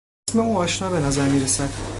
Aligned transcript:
اسم 0.29 0.39
او 0.39 0.57
آشنا 0.57 0.89
به 0.89 0.99
نظر 0.99 1.27
میرسد. 1.27 1.69